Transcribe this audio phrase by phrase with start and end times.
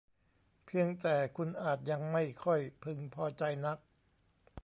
[0.65, 3.77] เพียงแต่คุณอาจยังไม่ค่อยพึงพอใจนัก